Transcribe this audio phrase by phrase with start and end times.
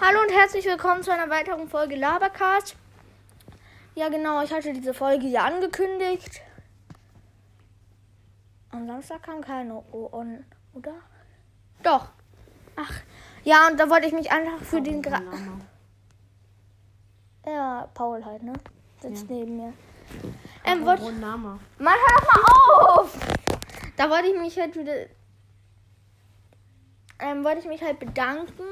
[0.00, 2.76] Hallo und herzlich willkommen zu einer weiteren Folge Labercast.
[3.94, 6.40] Ja, genau, ich hatte diese Folge ja angekündigt.
[8.70, 10.94] Am Samstag kam keine on, oder?
[11.82, 12.08] Doch.
[12.76, 12.92] Ach,
[13.44, 15.20] ja, und da wollte ich mich einfach für den Gra
[17.44, 18.52] Ja, Paul halt, ne?
[19.00, 19.34] Sitzt Ja.
[19.36, 19.72] neben mir.
[20.64, 21.02] Ähm, wollte.
[21.10, 23.18] Mann, hör doch mal auf!
[23.96, 24.94] Da wollte ich mich halt wieder.
[27.18, 28.62] Ähm, wollte ich mich halt bedanken.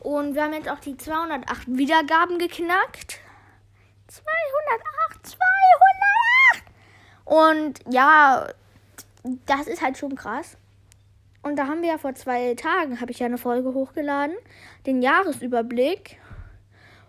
[0.00, 3.20] Und wir haben jetzt auch die 208 Wiedergaben geknackt.
[4.08, 5.38] 208, 208!
[7.24, 8.48] Und ja,
[9.46, 10.56] das ist halt schon krass.
[11.42, 14.36] Und da haben wir ja vor zwei Tagen, habe ich ja eine Folge hochgeladen.
[14.86, 16.18] Den Jahresüberblick.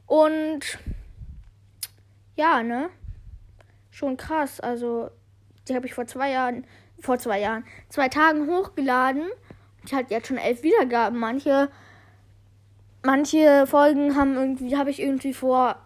[0.05, 0.79] Und
[2.35, 2.89] ja, ne?
[3.91, 4.59] Schon krass.
[4.59, 5.09] Also,
[5.67, 6.65] die habe ich vor zwei Jahren,
[6.99, 9.23] vor zwei Jahren, zwei Tagen hochgeladen.
[9.89, 11.19] Die hat jetzt schon elf Wiedergaben.
[11.19, 11.69] Manche,
[13.03, 15.77] manche Folgen haben irgendwie, habe ich irgendwie vor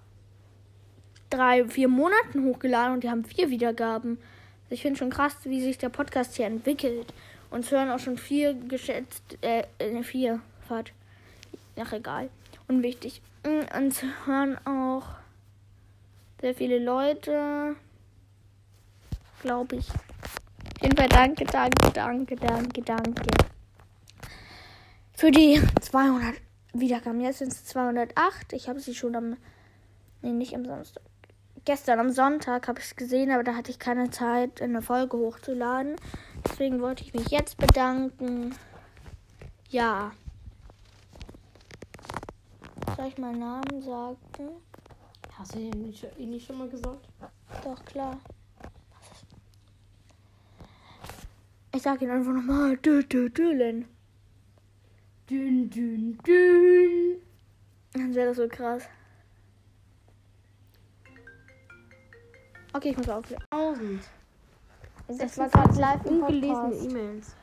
[1.29, 4.17] drei, vier Monaten hochgeladen und die haben vier Wiedergaben.
[4.65, 7.13] Also ich finde schon krass, wie sich der Podcast hier entwickelt.
[7.49, 10.91] Und es hören auch schon vier geschätzt, äh, ne, vier, Fahrt.
[11.79, 12.29] Ach, egal.
[12.67, 13.21] Unwichtig.
[13.43, 15.03] Mm, Und es hören auch
[16.41, 17.75] sehr viele Leute.
[19.41, 19.89] Glaube ich.
[19.89, 23.23] Auf jeden Fall danke, danke, danke, danke, danke.
[25.13, 26.35] Für die 200
[26.73, 27.21] Wiedergaben.
[27.21, 28.53] Jetzt sind es 208.
[28.53, 29.37] Ich habe sie schon am.
[30.21, 31.03] Nee, nicht am Samstag.
[31.65, 35.17] Gestern am Sonntag habe ich es gesehen, aber da hatte ich keine Zeit, eine Folge
[35.17, 35.95] hochzuladen.
[36.45, 38.53] Deswegen wollte ich mich jetzt bedanken.
[39.69, 40.11] Ja.
[42.97, 44.17] Soll ich meinen Namen sagen?
[45.37, 47.07] Hast du ihn nicht, ihn nicht schon mal gesagt?
[47.63, 48.19] Doch, klar.
[51.73, 52.77] Ich sag ihn einfach nochmal.
[52.77, 53.85] Dylan.
[55.33, 57.17] Dünn, dünn, dünn.
[57.93, 58.83] Dann wäre das so krass.
[62.71, 63.43] Okay, ich muss aufhören.
[63.49, 64.03] 1000.
[65.07, 66.75] Das war gerade live im ungelesene.
[66.75, 67.35] E-Mails.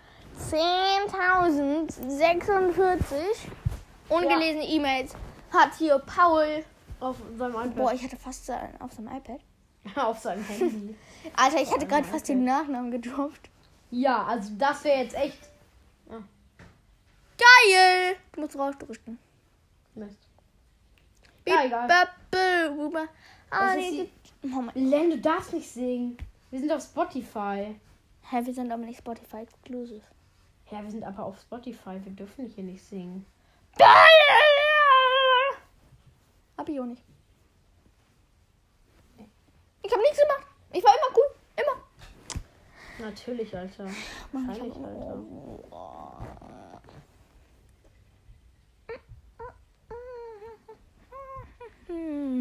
[0.49, 3.13] 10.046
[4.09, 5.17] ungelesene E-Mails
[5.53, 6.63] hat hier Paul.
[7.01, 7.75] Auf seinem iPad.
[7.75, 9.41] Boah, ich hatte fast sein- auf seinem iPad.
[9.97, 10.95] auf seinem Handy.
[11.35, 13.51] Alter, ich hatte gerade fast den Nachnamen gedroppt.
[13.91, 15.50] ja, also das wäre jetzt echt.
[17.41, 18.17] Geil!
[18.33, 19.19] Du musst rausdrücken.
[19.95, 20.19] Mist.
[21.47, 21.89] Ja, egal.
[23.51, 23.67] Ah,
[24.45, 24.75] Moment.
[24.75, 26.17] Len, du darfst nicht singen.
[26.51, 27.75] Wir sind auf Spotify.
[28.31, 30.03] Hä, wir sind aber nicht Spotify exclusive.
[30.71, 31.99] Ja, wir sind aber auf Spotify.
[32.05, 33.27] Wir dürfen hier nicht singen.
[33.77, 33.89] Geil!
[36.57, 37.03] Hab ich auch nicht.
[39.83, 40.47] Ich hab nichts gemacht.
[40.73, 41.35] Ich war immer cool.
[41.57, 43.07] Immer.
[43.09, 43.85] Natürlich, Alter.
[44.31, 45.90] Mann, ich Wahrscheinlich, hab- Alter.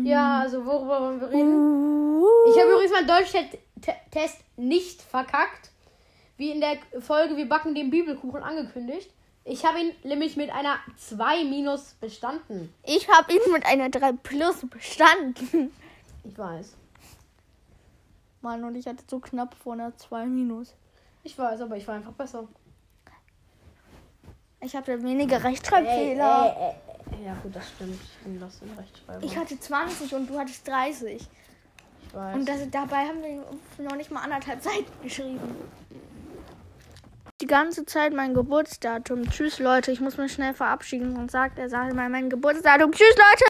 [0.10, 2.24] Ja, also worüber wollen wir reden?
[2.50, 5.70] Ich habe übrigens meinen Deutsch-Test nicht verkackt.
[6.38, 9.12] Wie in der Folge Wir backen den Bibelkuchen angekündigt.
[9.44, 12.74] Ich habe ihn nämlich mit einer 2 minus bestanden.
[12.84, 15.72] Ich habe ihn mit einer 3 Plus bestanden.
[16.24, 16.74] Ich weiß.
[18.42, 20.74] Mann, und ich hatte so knapp vor einer 2 Minus.
[21.24, 22.48] Ich weiß, aber ich war einfach besser.
[24.62, 26.56] Ich hatte weniger Rechtschreibfehler.
[26.58, 26.89] Äh, äh, äh,
[27.26, 28.00] ja, gut, das stimmt.
[28.02, 29.24] Ich bin los in Rechtschreibung.
[29.24, 31.16] Ich hatte 20 und du hattest 30.
[31.16, 32.36] ich weiß.
[32.36, 35.40] Und das, dabei haben wir noch nicht mal anderthalb Seiten geschrieben.
[37.42, 39.30] Die ganze Zeit mein Geburtsdatum.
[39.30, 39.92] Tschüss, Leute.
[39.92, 41.16] Ich muss mich schnell verabschieden.
[41.16, 42.92] Und sagt er, sage mal mein Geburtsdatum.
[42.92, 43.46] Tschüss, Leute.